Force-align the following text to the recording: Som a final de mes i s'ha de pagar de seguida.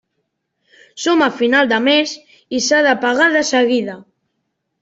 Som 1.03 1.21
a 1.25 1.27
final 1.41 1.69
de 1.73 1.79
mes 1.89 2.15
i 2.61 2.65
s'ha 2.69 2.81
de 2.89 2.97
pagar 3.07 3.31
de 3.37 3.45
seguida. 3.55 3.99